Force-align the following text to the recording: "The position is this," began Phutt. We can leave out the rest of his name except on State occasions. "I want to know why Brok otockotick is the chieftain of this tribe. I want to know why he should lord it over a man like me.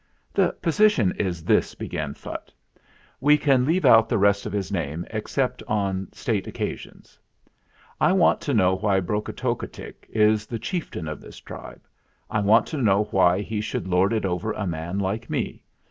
"The 0.33 0.53
position 0.63 1.11
is 1.19 1.43
this," 1.43 1.75
began 1.75 2.15
Phutt. 2.15 2.51
We 3.19 3.37
can 3.37 3.65
leave 3.67 3.85
out 3.85 4.09
the 4.09 4.17
rest 4.17 4.47
of 4.47 4.51
his 4.51 4.71
name 4.71 5.05
except 5.11 5.61
on 5.67 6.07
State 6.11 6.47
occasions. 6.47 7.19
"I 7.99 8.11
want 8.11 8.41
to 8.41 8.53
know 8.55 8.77
why 8.77 8.99
Brok 8.99 9.25
otockotick 9.29 10.07
is 10.09 10.47
the 10.47 10.57
chieftain 10.57 11.07
of 11.07 11.21
this 11.21 11.37
tribe. 11.37 11.83
I 12.31 12.39
want 12.39 12.65
to 12.69 12.77
know 12.77 13.03
why 13.11 13.41
he 13.41 13.61
should 13.61 13.87
lord 13.87 14.11
it 14.11 14.25
over 14.25 14.53
a 14.53 14.65
man 14.65 14.97
like 14.97 15.29
me. 15.29 15.63